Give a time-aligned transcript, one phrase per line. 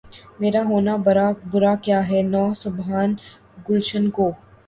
[0.39, 0.93] میرا ہونا
[1.51, 3.11] برا کیا ہے‘ نوا سنجانِ
[3.65, 4.27] گلشن کو!